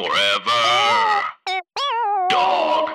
[0.00, 1.20] Forever.
[2.30, 2.90] Dog.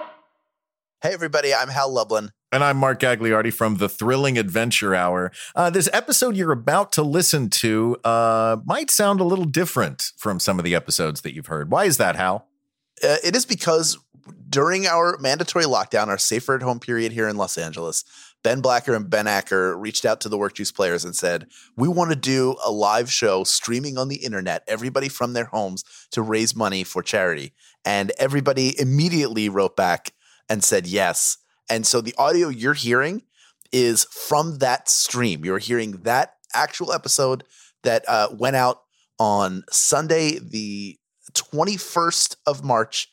[1.04, 2.31] Hey, everybody, I'm Hal Lublin.
[2.52, 5.31] And I'm Mark Gagliardi from the Thrilling Adventure Hour.
[5.55, 10.39] Uh, this episode you're about to listen to uh, might sound a little different from
[10.39, 11.70] some of the episodes that you've heard.
[11.70, 12.47] Why is that, Hal?
[13.04, 13.99] Uh, it is because
[14.49, 18.03] during our mandatory lockdown, our safer at home period here in Los Angeles,
[18.46, 21.88] Ben Blacker and Ben Acker reached out to the Work Juice players and said, We
[21.88, 26.21] want to do a live show streaming on the internet, everybody from their homes to
[26.21, 27.54] raise money for charity.
[27.84, 30.14] And everybody immediately wrote back
[30.47, 31.38] and said yes.
[31.71, 33.24] And so the audio you're hearing
[33.72, 35.44] is from that stream.
[35.44, 37.46] You're hearing that actual episode
[37.82, 38.82] that uh, went out
[39.18, 41.00] on Sunday, the
[41.34, 43.12] 21st of March,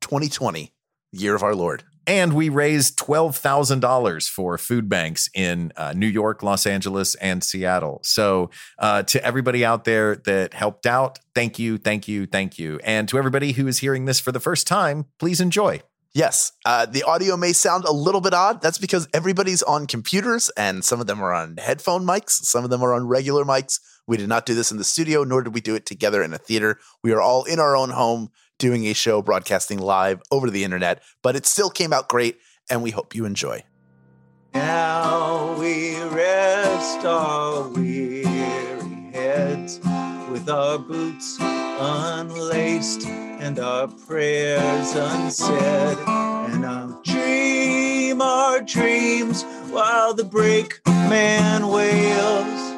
[0.00, 0.72] 2020,
[1.10, 1.82] year of our Lord.
[2.06, 8.00] And we raised $12,000 for food banks in uh, New York, Los Angeles, and Seattle.
[8.02, 12.80] So, uh, to everybody out there that helped out, thank you, thank you, thank you.
[12.84, 15.82] And to everybody who is hearing this for the first time, please enjoy.
[16.14, 18.62] Yes, uh, the audio may sound a little bit odd.
[18.62, 22.70] That's because everybody's on computers, and some of them are on headphone mics, some of
[22.70, 23.80] them are on regular mics.
[24.06, 26.32] We did not do this in the studio, nor did we do it together in
[26.32, 26.78] a theater.
[27.02, 31.02] We are all in our own home doing a show broadcasting live over the internet,
[31.22, 32.38] but it still came out great,
[32.70, 33.64] and we hope you enjoy.
[34.54, 38.24] Now we rest our weary
[39.12, 39.80] heads
[40.30, 50.24] with our boots unlaced and our prayers unsaid, and I'll dream our dreams while the
[50.24, 52.74] brakeman wails.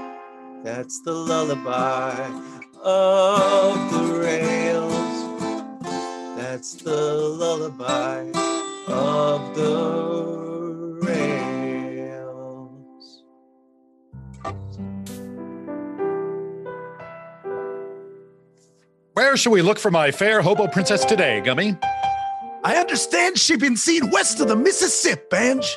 [0.65, 2.29] That's the lullaby
[2.83, 4.96] of the rails.
[6.57, 8.31] That's the lullaby
[8.89, 12.73] of the rails.
[19.13, 21.77] Where shall we look for my fair hobo princess today, Gummy?
[22.65, 25.77] I understand she's been seen west of the Mississippi, Benj.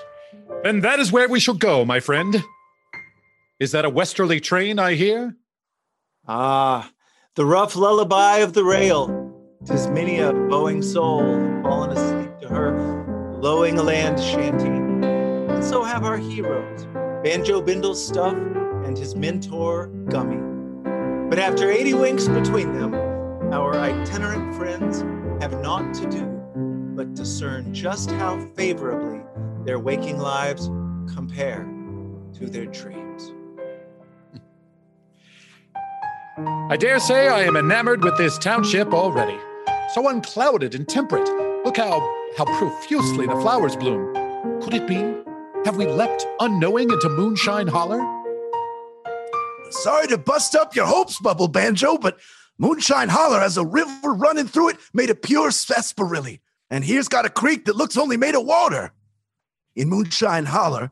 [0.63, 2.41] Then that is where we shall go, my friend.
[3.59, 5.35] Is that a westerly train I hear?
[6.25, 6.89] Ah,
[7.35, 9.18] the rough lullaby of the rail.
[9.65, 11.21] Tis many a bowing soul
[11.63, 14.69] fallen asleep to her lowing land shanty.
[14.69, 16.85] And so have our heroes,
[17.23, 20.37] Banjo Bindlestuff and his mentor, Gummy.
[21.29, 22.93] But after 80 winks between them,
[23.51, 25.01] our itinerant friends
[25.43, 26.25] have naught to do
[26.95, 29.21] but discern just how favorably
[29.65, 30.67] their waking lives
[31.13, 31.69] compare
[32.33, 33.33] to their dreams.
[36.69, 39.37] I dare say I am enamored with this township already.
[39.93, 41.27] So unclouded and temperate.
[41.65, 41.99] Look how
[42.37, 44.13] how profusely the flowers bloom.
[44.61, 44.97] Could it be?
[45.65, 47.99] Have we leapt unknowing into Moonshine Holler?
[49.71, 52.19] Sorry to bust up your hopes, Bubble Banjo, but
[52.59, 56.37] Moonshine Holler has a river running through it made of pure sarsaparilla.
[56.69, 58.91] And here's got a creek that looks only made of water.
[59.75, 60.91] In Moonshine Holler,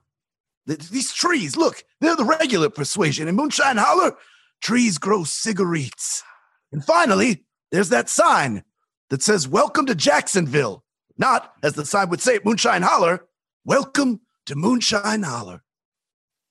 [0.67, 3.27] th- these trees, look, they're the regular persuasion.
[3.27, 4.15] In Moonshine Holler,
[4.59, 6.23] trees grow cigarettes.
[6.71, 8.63] And finally, there's that sign
[9.09, 10.83] that says, Welcome to Jacksonville.
[11.17, 13.25] Not, as the sign would say at Moonshine Holler,
[13.65, 15.63] Welcome to Moonshine Holler.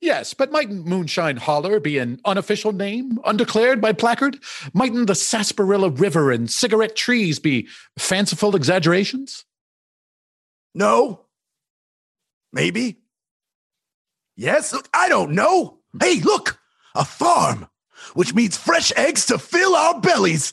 [0.00, 4.39] Yes, but mightn't Moonshine Holler be an unofficial name, undeclared by placard?
[4.75, 7.69] Mightn't the Sarsaparilla River and cigarette trees be
[7.99, 9.44] fanciful exaggerations?
[10.75, 11.23] No.
[12.53, 12.99] Maybe.
[14.37, 15.78] Yes, look, I don't know.
[15.99, 16.59] Hey, look,
[16.94, 17.67] a farm,
[18.12, 20.53] which means fresh eggs to fill our bellies.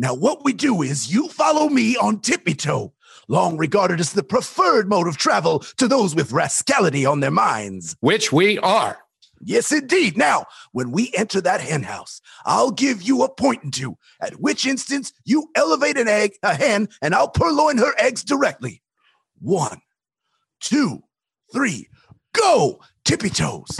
[0.00, 2.94] Now, what we do is you follow me on tippy toe,
[3.28, 7.98] long regarded as the preferred mode of travel to those with rascality on their minds.
[8.00, 9.00] Which we are.
[9.42, 10.16] Yes, indeed.
[10.16, 14.66] Now, when we enter that hen house, I'll give you a pointing to, at which
[14.66, 18.80] instance you elevate an egg, a hen, and I'll purloin her eggs directly.
[19.38, 19.82] One,
[20.60, 21.02] two,
[21.52, 21.90] three,
[22.32, 23.78] go, tippy toes.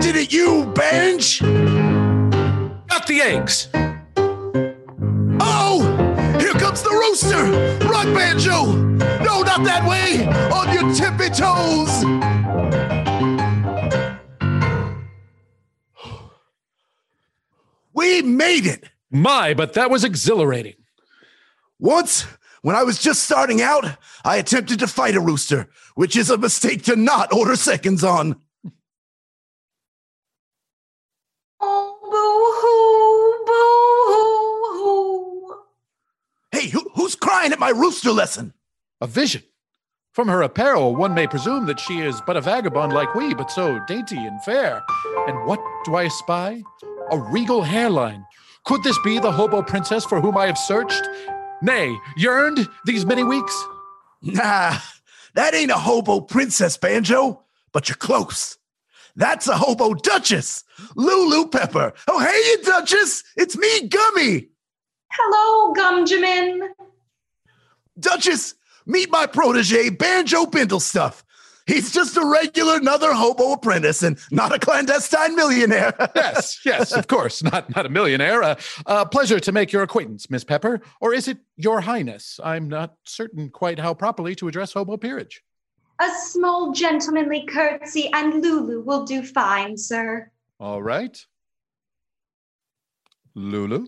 [0.00, 1.40] Pointed at you, Benj.
[1.42, 3.68] Got the eggs.
[5.38, 5.82] Oh,
[6.40, 7.86] here comes the rooster.
[7.86, 8.72] Run, Banjo.
[9.22, 10.26] No, not that way.
[10.54, 12.02] On your tippy toes.
[17.92, 18.88] We made it.
[19.10, 20.76] My, but that was exhilarating.
[21.78, 22.26] Once,
[22.62, 26.38] when I was just starting out, I attempted to fight a rooster, which is a
[26.38, 28.40] mistake to not order seconds on.
[37.30, 38.52] Crying at my rooster lesson?
[39.00, 39.42] A vision.
[40.12, 43.52] From her apparel, one may presume that she is but a vagabond like we, but
[43.52, 44.82] so dainty and fair.
[45.28, 46.64] And what do I espy?
[47.12, 48.24] a regal hairline.
[48.64, 51.08] Could this be the hobo princess for whom I have searched?
[51.62, 53.54] Nay, yearned these many weeks?
[54.22, 54.76] Nah,
[55.34, 57.42] that ain't a hobo princess, Banjo,
[57.72, 58.58] but you're close.
[59.16, 60.62] That's a hobo duchess,
[60.94, 61.92] Lulu Pepper.
[62.06, 63.24] Oh, hey, you duchess.
[63.36, 64.48] It's me, Gummy.
[65.10, 66.68] Hello, Gumjamin.
[68.00, 68.54] Duchess,
[68.86, 71.22] meet my protege, Banjo Bindlestuff.
[71.66, 75.94] He's just a regular another hobo apprentice and not a clandestine millionaire.
[76.16, 78.42] yes, yes, of course, not not a millionaire.
[78.42, 78.56] A
[78.86, 80.80] uh, pleasure to make your acquaintance, Miss Pepper.
[81.00, 82.40] Or is it Your Highness?
[82.42, 85.44] I'm not certain quite how properly to address hobo peerage.
[86.00, 90.30] A small gentlemanly curtsy and Lulu will do fine, sir.
[90.58, 91.24] All right.
[93.34, 93.86] Lulu?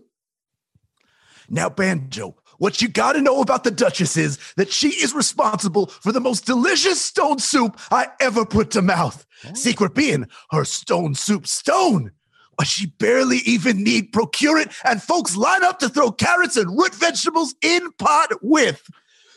[1.49, 6.11] Now, Banjo, what you gotta know about the Duchess is that she is responsible for
[6.11, 9.25] the most delicious stone soup I ever put to mouth.
[9.47, 9.53] Oh.
[9.53, 12.11] Secret being her stone soup stone.
[12.57, 16.77] But she barely even need procure it, and folks line up to throw carrots and
[16.77, 18.87] root vegetables in pot with.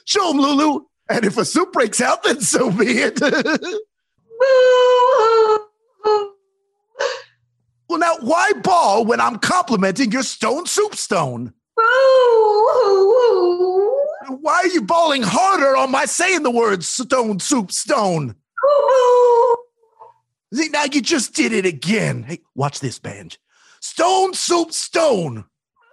[0.04, 0.84] Show 'em, Lulu.
[1.08, 3.20] And if a soup breaks out, then so be it.
[7.88, 11.52] Well, now, why ball when I'm complimenting your stone soup stone?
[14.26, 14.38] Boo!
[14.40, 18.36] Why are you bawling harder on my saying the words stone soup stone?
[20.54, 22.22] See, now you just did it again.
[22.22, 23.38] Hey, watch this, Banj.
[23.80, 25.44] Stone soup stone.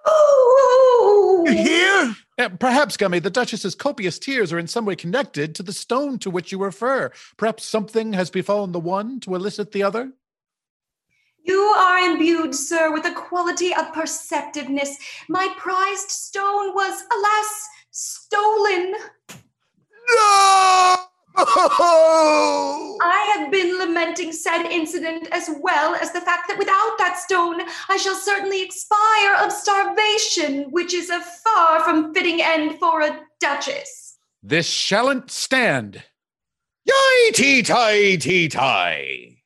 [0.05, 1.43] Boo!
[1.47, 2.15] You hear?
[2.37, 6.17] Uh, perhaps, Gummy, the Duchess's copious tears are in some way connected to the stone
[6.19, 7.11] to which you refer.
[7.37, 10.11] Perhaps something has befallen the one to elicit the other?
[11.45, 14.97] You are imbued, sir, with a quality of perceptiveness.
[15.27, 18.91] My prized stone was, alas, stolen.
[20.09, 20.97] No!
[23.05, 27.61] I have been lamenting said incident as well as the fact that without that stone,
[27.89, 33.19] I shall certainly expire of starvation, which is a far from fitting end for a
[33.39, 34.17] duchess.
[34.41, 36.03] This shalln't stand.
[36.85, 39.37] Yai tee tie tee tie.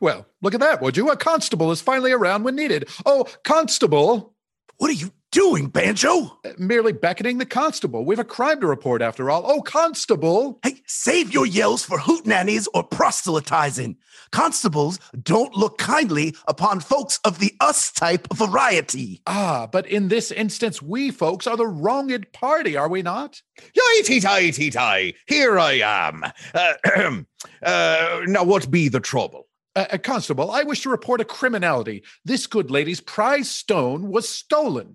[0.00, 1.10] Well, look at that, would you?
[1.10, 2.88] A constable is finally around when needed.
[3.06, 4.34] Oh, constable!
[4.76, 6.38] What are you doing, Banjo?
[6.44, 8.04] Uh, Merely beckoning the constable.
[8.04, 9.42] We've a crime to report after all.
[9.44, 10.60] Oh, constable!
[10.62, 13.96] Hey, save your yells for hootenannies or proselytizing.
[14.30, 19.22] Constables don't look kindly upon folks of the us type variety.
[19.26, 23.42] Ah, but in this instance, we folks are the wronged party, are we not?
[23.74, 25.14] Yai tee tie tee tie.
[25.26, 26.24] Here I am.
[26.54, 27.22] Uh,
[27.62, 29.48] uh, now, what be the trouble?
[29.74, 32.04] Uh, uh, constable, I wish to report a criminality.
[32.24, 34.94] This good lady's prize stone was stolen.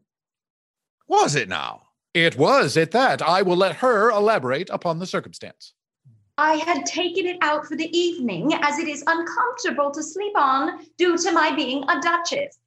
[1.09, 1.87] Was it now?
[2.13, 3.21] It was at that.
[3.21, 5.73] I will let her elaborate upon the circumstance.
[6.37, 10.85] I had taken it out for the evening as it is uncomfortable to sleep on
[10.97, 12.59] due to my being a duchess.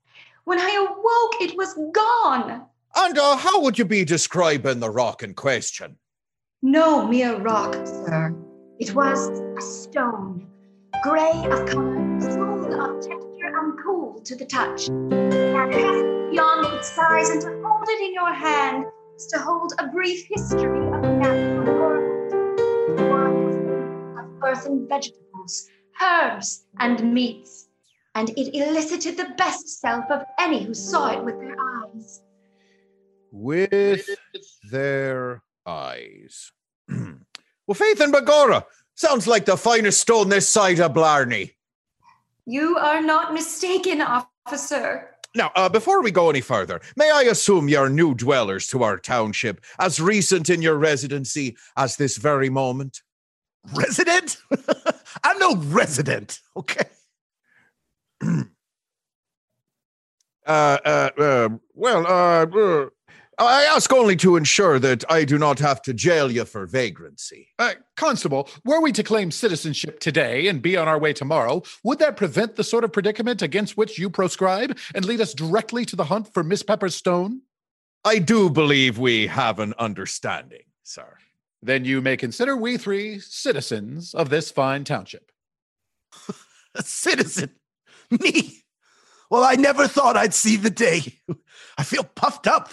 [0.45, 2.67] When I awoke, it was gone.
[2.97, 5.97] And uh, how would you be describing the rock in question?
[6.61, 8.35] No mere rock, sir.
[8.81, 10.49] It was a stone,
[11.03, 13.22] grey of color, smooth of texture,
[13.55, 14.87] and cool to the touch.
[14.87, 19.89] Fantastic beyond its size, and to hold it in your hand is to hold a
[19.89, 22.33] brief history of the natural world.
[24.19, 25.69] Of earthen vegetables,
[26.01, 27.69] herbs, and meats,
[28.15, 32.23] and it elicited the best self of any who saw it with their eyes.
[33.31, 34.09] With
[34.71, 36.53] their eyes.
[36.89, 41.53] well, Faith and Begorra sounds like the finest stone this side of Blarney.
[42.53, 45.09] You are not mistaken, officer.
[45.35, 48.99] Now, uh, before we go any further, may I assume you're new dwellers to our
[48.99, 53.01] township, as recent in your residency as this very moment?
[53.75, 54.37] Resident?
[55.25, 56.85] I'm no resident, okay?
[60.45, 62.89] Uh, uh, uh, well, uh, uh,
[63.39, 67.49] I ask only to ensure that I do not have to jail you for vagrancy.
[67.59, 71.99] Uh, constable, were we to claim citizenship today and be on our way tomorrow, would
[72.01, 75.97] that prevent the sort of predicament against which you proscribe and lead us directly to
[75.97, 77.41] the hunt for Miss Pepper's stone?
[78.05, 81.17] I do believe we have an understanding, sir.
[81.63, 85.31] Then you may consider we three citizens of this fine township.
[86.75, 87.51] A citizen?
[88.11, 88.65] Me?
[89.31, 91.21] Well, I never thought I'd see the day.
[91.79, 92.73] I feel puffed up.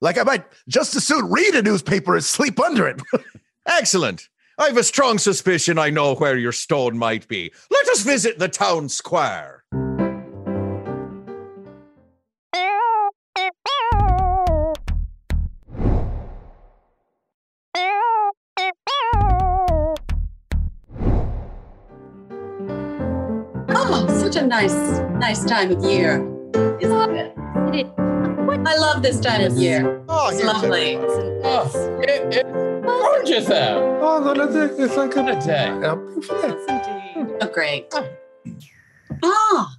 [0.00, 3.00] Like I might just as soon read a newspaper as sleep under it.
[3.66, 4.28] Excellent.
[4.58, 7.52] I've a strong suspicion I know where your stone might be.
[7.70, 9.64] Let us visit the town square.
[23.68, 24.74] Come on, such a nice,
[25.18, 26.26] nice time of year,
[26.80, 27.36] isn't it?
[28.48, 30.02] I love this time of year.
[30.08, 30.96] Oh, It's lovely.
[30.98, 33.82] Oh, it, it's gorgeous out.
[34.02, 34.78] Oh, look at this.
[34.78, 35.68] It's like What a day.
[37.42, 37.92] Oh, great.
[39.22, 39.76] Ah,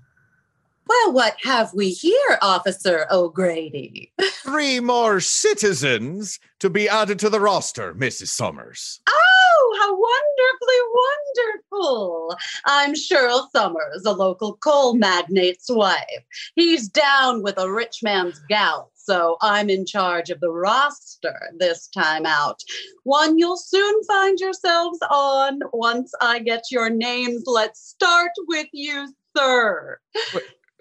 [0.88, 4.12] well, what have we here, Officer O'Grady?
[4.22, 8.28] Three more citizens to be added to the roster, Mrs.
[8.28, 9.00] Summers.
[9.10, 9.31] Oh,
[9.80, 12.36] how wonderfully wonderful.
[12.66, 16.24] I'm Cheryl Summers, a local coal magnate's wife.
[16.56, 21.88] He's down with a rich man's gout, so I'm in charge of the roster this
[21.88, 22.62] time out.
[23.04, 27.44] One you'll soon find yourselves on once I get your names.
[27.46, 30.00] Let's start with you, sir.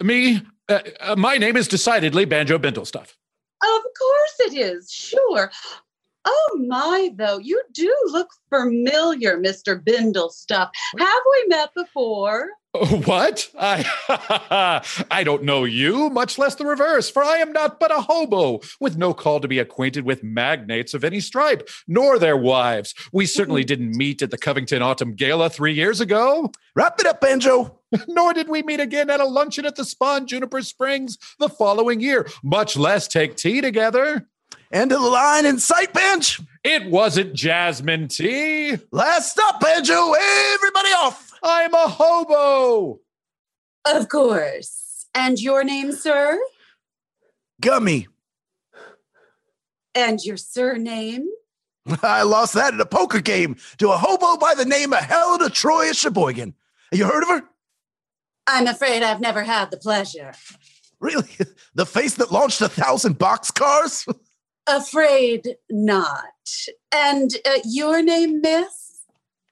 [0.03, 3.15] Me, uh, uh, my name is decidedly Banjo Bindlestuff.
[3.63, 5.51] Of course it is, sure.
[6.25, 9.83] Oh my, though, you do look familiar, Mr.
[9.83, 10.69] Bindlestuff.
[10.99, 12.49] Have we met before?
[13.05, 13.50] What?
[13.59, 13.85] I
[15.11, 18.61] I don't know you, much less the reverse, for I am not but a hobo
[18.79, 22.95] with no call to be acquainted with magnates of any stripe, nor their wives.
[23.12, 23.67] We certainly mm-hmm.
[23.67, 27.81] didn't meet at the Covington Autumn Gala three years ago, Wrap it up, Banjo.
[28.09, 32.00] nor did we meet again at a luncheon at the Spawn Juniper Springs the following
[32.00, 34.29] year, much less take tea together.
[34.73, 36.41] End of the line in sight, Benj.
[36.62, 38.79] It wasn't Jasmine tea.
[38.93, 40.12] Last stop, Banjo.
[40.12, 41.33] Everybody off.
[41.43, 43.00] I'm a hobo.
[43.87, 45.07] Of course.
[45.15, 46.39] And your name, sir?
[47.61, 48.07] Gummy.
[49.95, 51.29] And your surname?
[52.03, 55.50] I lost that in a poker game to a hobo by the name of Helena
[55.50, 56.55] Troy Sheboygan.
[56.93, 57.43] You heard of her?
[58.47, 60.33] I'm afraid I've never had the pleasure.
[61.00, 61.29] Really?
[61.75, 64.12] The face that launched a thousand boxcars?
[64.71, 66.25] Afraid not.
[66.93, 69.00] And uh, your name, miss?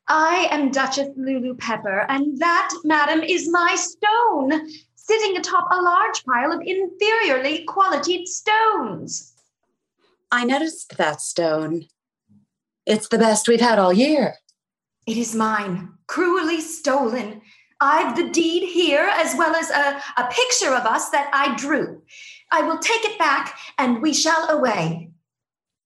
[0.07, 6.25] I am Duchess Lulu Pepper, and that, madam, is my stone, sitting atop a large
[6.25, 9.35] pile of inferiorly qualitied stones.
[10.31, 11.87] I noticed that stone.
[12.87, 14.37] It's the best we've had all year.
[15.07, 17.43] It is mine, cruelly stolen.
[17.81, 22.03] I've the deed here, as well as a, a picture of us that I drew.
[22.51, 25.11] I will take it back, and we shall away.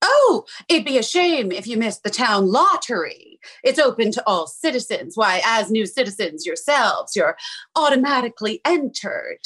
[0.02, 3.38] Oh, it'd be a shame if you missed the town lottery.
[3.62, 5.16] It's open to all citizens.
[5.16, 7.36] Why, as new citizens yourselves, you're
[7.76, 9.38] automatically entered.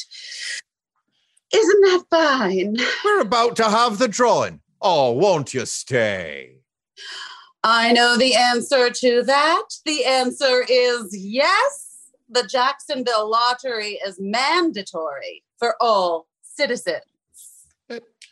[1.52, 2.76] Isn't that fine?
[3.04, 4.60] We're about to have the drawing.
[4.80, 6.56] Oh, won't you stay?
[7.62, 9.64] I know the answer to that.
[9.84, 12.12] The answer is yes.
[12.28, 16.26] The Jacksonville lottery is mandatory for all
[16.56, 17.02] citizens.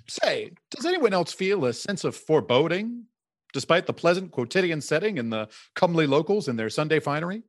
[0.07, 3.05] Say, does anyone else feel a sense of foreboding
[3.53, 7.43] despite the pleasant quotidian setting and the comely locals in their Sunday finery?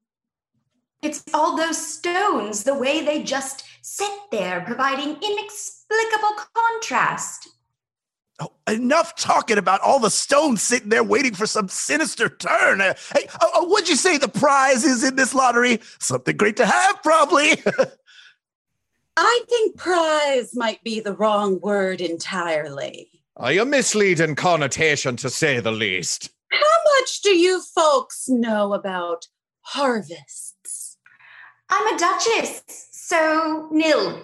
[1.02, 7.50] It's all those stones, the way they just sit there, providing inexplicable contrast.
[8.40, 12.82] Oh, enough talking about all the stones sitting there waiting for some sinister turn.
[12.82, 15.80] Uh, hey, uh, uh, what'd you say the prize is in this lottery?
[16.00, 17.52] Something great to have, probably.
[19.18, 23.10] I think prize might be the wrong word entirely.
[23.38, 26.30] A misleading connotation, to say the least.
[26.52, 29.28] How much do you folks know about
[29.62, 30.98] harvests?
[31.70, 34.22] I'm a duchess, so nil.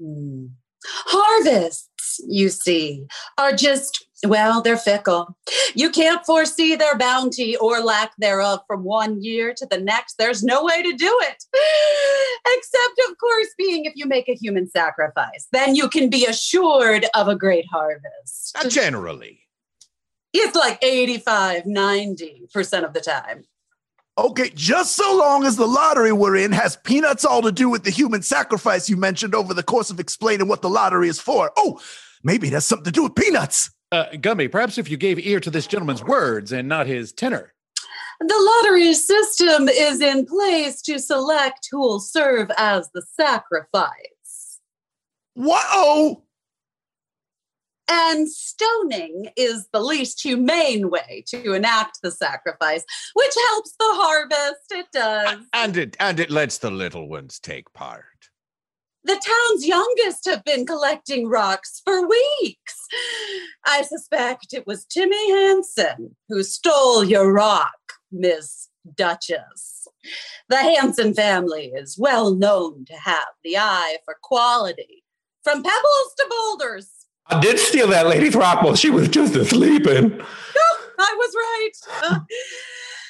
[0.00, 0.46] Hmm.
[0.86, 3.06] Harvests, you see,
[3.38, 5.36] are just, well, they're fickle.
[5.74, 10.16] You can't foresee their bounty or lack thereof from one year to the next.
[10.18, 11.44] There's no way to do it.
[12.58, 17.06] Except, of course, being if you make a human sacrifice, then you can be assured
[17.14, 18.56] of a great harvest.
[18.56, 19.40] Uh, generally.
[20.32, 23.44] It's like 85, 90% of the time.
[24.18, 27.84] okay, just so long as the lottery we're in has peanuts all to do with
[27.84, 31.52] the human sacrifice you mentioned over the course of explaining what the lottery is for.
[31.56, 31.80] Oh,
[32.24, 33.70] maybe it has something to do with peanuts.
[33.94, 37.54] Uh, Gummy, perhaps if you gave ear to this gentleman's words and not his tenor.
[38.18, 44.58] The lottery system is in place to select who will serve as the sacrifice.
[45.34, 46.24] Whoa!
[47.88, 54.72] And stoning is the least humane way to enact the sacrifice, which helps the harvest.
[54.72, 55.38] It does.
[55.52, 58.13] And it and it lets the little ones take part.
[59.04, 62.86] The town's youngest have been collecting rocks for weeks.
[63.66, 69.88] I suspect it was Timmy Hansen who stole your rock, Miss Duchess.
[70.48, 75.04] The Hansen family is well known to have the eye for quality,
[75.42, 76.90] from pebbles to boulders.
[77.26, 79.86] I did steal that lady's rock while she was just asleep.
[79.86, 80.22] And
[80.98, 82.20] I was right.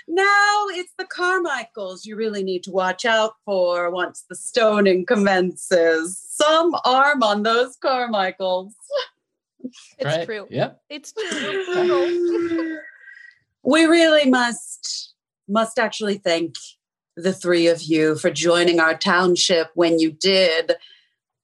[0.06, 6.18] Now it's the Carmichaels you really need to watch out for once the stoning commences.
[6.28, 8.75] Some arm on those Carmichaels.
[9.99, 10.26] It's Right.
[10.26, 10.46] true.
[10.50, 10.80] Yep.
[10.90, 12.78] It's true.
[13.66, 15.14] We really must
[15.49, 16.54] must actually thank
[17.16, 20.75] the three of you for joining our township when you did.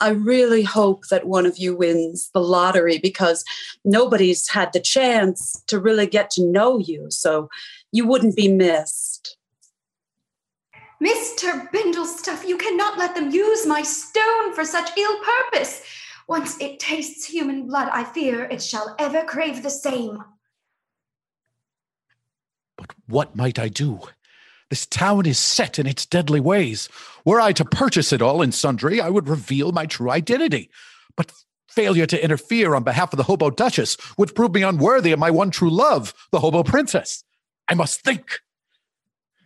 [0.00, 3.42] I really hope that one of you wins the lottery because
[3.86, 7.48] nobody's had the chance to really get to know you, so
[7.92, 9.36] you wouldn't be missed.
[11.02, 11.70] Mr.
[11.72, 15.82] Bindlestuff, you cannot let them use my stone for such ill purpose.
[16.28, 20.22] Once it tastes human blood, I fear it shall ever crave the same.
[22.76, 24.00] But what might I do?
[24.68, 26.88] This town is set in its deadly ways.
[27.24, 30.70] Were I to purchase it all in sundry, I would reveal my true identity.
[31.16, 31.32] But
[31.68, 35.30] failure to interfere on behalf of the Hobo Duchess would prove me unworthy of my
[35.30, 37.24] one true love, the Hobo Princess.
[37.70, 38.40] I must think.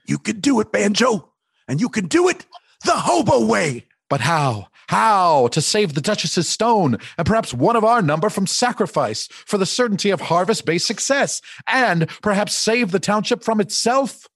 [0.06, 1.32] You can do it, Banjo.
[1.68, 2.46] And you can do it
[2.84, 3.86] the hobo way.
[4.08, 4.68] But how?
[4.88, 9.56] How to save the Duchess's stone and perhaps one of our number from sacrifice for
[9.56, 14.26] the certainty of harvest based success and perhaps save the township from itself?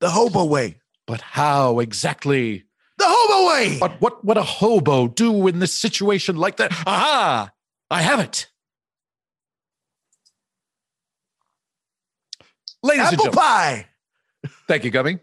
[0.00, 0.76] The hobo way.
[1.06, 2.64] But how exactly?
[2.98, 3.78] The hobo way.
[3.78, 6.72] But what would a hobo do in this situation like that?
[6.86, 7.50] Aha!
[7.90, 8.48] I have it.
[12.86, 13.86] Ladies and Apple gentlemen, pie.
[14.68, 15.18] thank you, Gummy.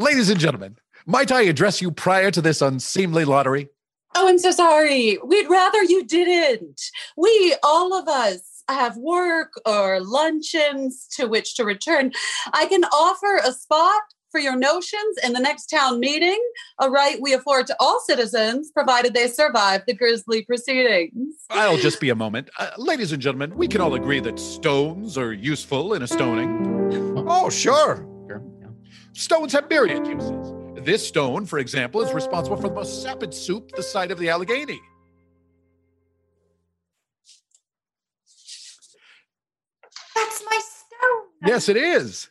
[0.00, 0.76] Ladies and gentlemen,
[1.06, 3.68] might I address you prior to this unseemly lottery?
[4.16, 5.16] Oh, I'm so sorry.
[5.24, 6.80] We'd rather you didn't.
[7.16, 12.12] We, all of us, have work or luncheons to which to return.
[12.52, 16.38] I can offer a spot for your notions in the next town meeting,
[16.78, 21.34] a right we afford to all citizens, provided they survive the grisly proceedings.
[21.50, 22.50] I'll just be a moment.
[22.58, 26.78] Uh, ladies and gentlemen, we can all agree that stones are useful in a stoning.
[27.32, 28.06] Oh, sure.
[28.26, 28.42] Sure.
[29.12, 30.52] Stones have myriad uses.
[30.84, 34.30] This stone, for example, is responsible for the most sapid soup the side of the
[34.30, 34.80] Allegheny.
[40.14, 41.22] That's my stone.
[41.46, 42.29] Yes, it is.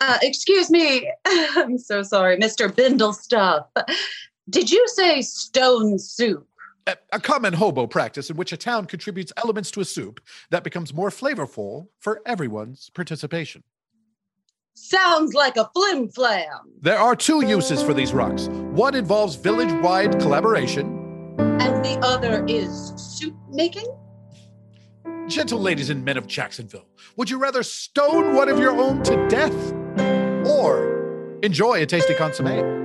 [0.00, 1.10] Uh, excuse me.
[1.26, 2.68] I'm so sorry, Mr.
[2.68, 3.66] Bindlestuff.
[4.50, 6.46] Did you say stone soup?
[6.86, 10.64] A, a common hobo practice in which a town contributes elements to a soup that
[10.64, 13.62] becomes more flavorful for everyone's participation.
[14.74, 16.58] Sounds like a flim flam.
[16.80, 18.48] There are two uses for these rocks.
[18.48, 20.86] One involves village wide collaboration.
[21.38, 23.86] And the other is soup making?
[25.28, 29.28] Gentle ladies and men of Jacksonville, would you rather stone one of your own to
[29.28, 29.73] death
[30.64, 32.82] or enjoy a tasty consomme?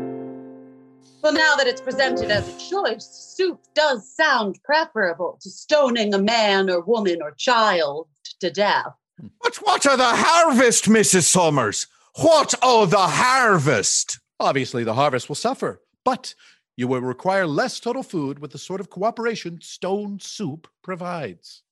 [1.22, 6.20] Well, now that it's presented as a choice, soup does sound preferable to stoning a
[6.20, 8.08] man or woman or child
[8.40, 8.94] to death.
[9.42, 11.24] But what of the harvest, Mrs.
[11.24, 11.88] Summers?
[12.16, 14.20] What of the harvest?
[14.40, 16.36] Obviously, the harvest will suffer, but
[16.78, 21.64] you will require less total food with the sort of cooperation stone soup provides.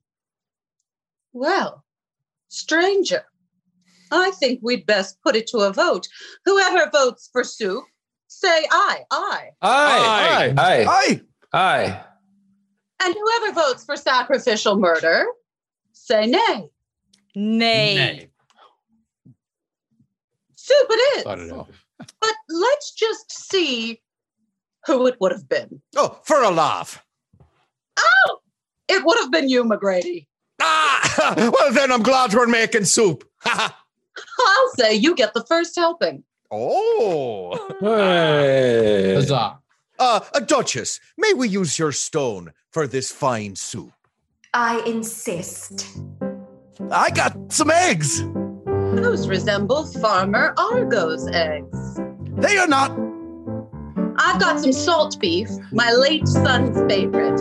[1.31, 1.85] Well,
[2.49, 3.23] stranger,
[4.11, 6.07] I think we'd best put it to a vote.
[6.45, 7.83] Whoever votes for soup,
[8.27, 9.49] say aye, aye.
[9.61, 9.61] Aye.
[9.61, 10.53] Aye.
[10.57, 10.85] Aye.
[10.87, 11.21] Aye.
[11.53, 12.03] aye.
[13.03, 15.25] And whoever votes for sacrificial murder,
[15.93, 16.69] say nay.
[17.35, 17.95] Nay.
[17.95, 18.29] nay.
[20.55, 21.23] Soup it is.
[21.23, 21.69] Thought it out.
[21.99, 24.01] But let's just see
[24.85, 25.81] who it would have been.
[25.95, 27.03] Oh, for a laugh.
[27.99, 28.39] Oh,
[28.87, 30.27] it would have been you, McGrady.
[30.61, 33.23] Ah, well, then I'm glad we're making soup.
[34.39, 36.23] I'll say you get the first helping.
[36.51, 37.57] oh.
[37.79, 39.13] Hey.
[39.15, 39.59] Huzzah.
[39.99, 43.91] Uh, a Duchess, may we use your stone for this fine soup?
[44.53, 45.97] I insist.
[46.91, 48.23] I got some eggs.
[48.95, 51.99] Those resemble Farmer Argo's eggs.
[52.37, 52.91] They are not.
[54.19, 57.39] I've got some salt beef, my late son's favorite.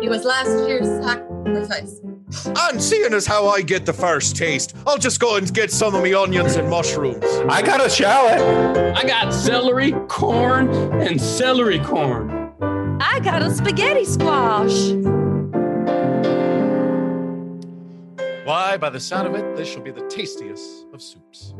[0.00, 2.00] He was last year's sacrifice.
[2.44, 5.94] And seeing as how I get the first taste, I'll just go and get some
[5.94, 7.24] of me onions and mushrooms.
[7.48, 8.96] I got a shallot.
[8.96, 10.68] I got celery, corn,
[11.00, 12.52] and celery corn.
[13.00, 14.90] I got a spaghetti squash.
[18.44, 21.54] Why, by the sound of it, this shall be the tastiest of soups.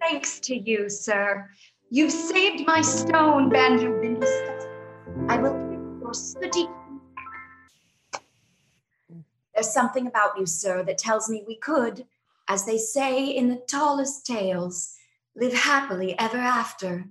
[0.00, 1.48] Thanks to you, sir.
[1.90, 4.68] You've saved my stone, Banjo Bindlestuff.
[5.28, 6.68] I will give your sooty.
[9.54, 12.06] There's something about you, sir, that tells me we could,
[12.48, 14.94] as they say in the tallest tales,
[15.36, 17.04] live happily ever after.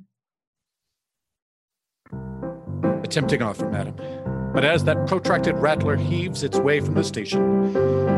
[2.12, 3.96] A tempting offer, madam.
[4.54, 7.78] But as that protracted rattler heaves its way from the station,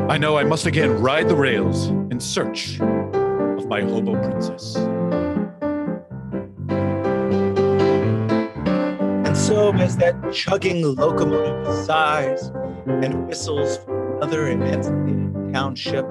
[0.09, 4.77] I know I must again ride the rails in search of my hobo princess.
[9.27, 12.51] And so, as that chugging locomotive sighs
[12.88, 13.79] and whistles
[14.23, 16.05] for another emancipated township,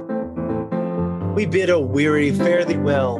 [1.35, 3.17] we bid a weary fare thee well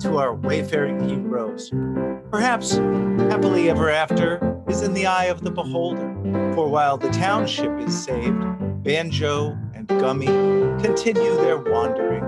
[0.00, 1.70] to our wayfaring heroes.
[2.30, 2.76] Perhaps
[3.28, 6.14] happily ever after is in the eye of the beholder,
[6.54, 8.42] for while the township is saved,
[8.82, 10.26] Banjo and Gummy
[10.82, 12.24] continue their wandering.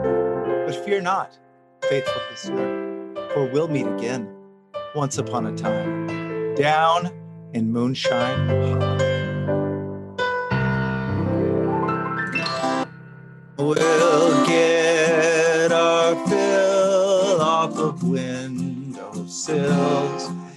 [0.67, 1.39] But fear not,
[1.89, 4.29] faithful listener, for we'll meet again
[4.95, 7.11] once upon a time down
[7.55, 9.04] in Moonshine.
[13.65, 19.49] We'll get our fill off of windowsills,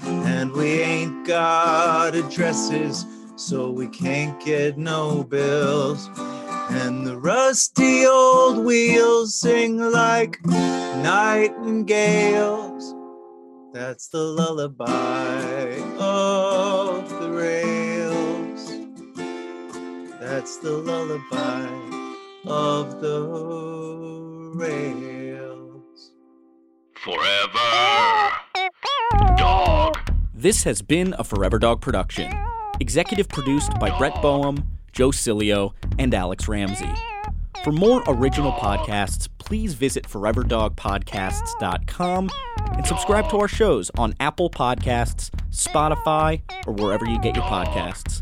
[0.03, 3.05] and we ain't got addresses,
[3.37, 6.09] so we can't get no bills.
[6.69, 11.63] And the rusty old wheels sing like nightingales.
[13.71, 18.69] That's the lullaby of the rails.
[20.19, 21.96] That's the lullaby
[22.45, 23.21] of the
[24.55, 26.11] rails.
[26.95, 28.31] Forever.
[29.37, 29.97] Dog.
[30.33, 32.31] This has been a Forever Dog production.
[32.79, 36.89] Executive produced by Brett Boehm, Joe Cilio, and Alex Ramsey.
[37.63, 42.29] For more original podcasts, please visit foreverdogpodcasts.com
[42.73, 48.21] and subscribe to our shows on Apple Podcasts, Spotify, or wherever you get your podcasts.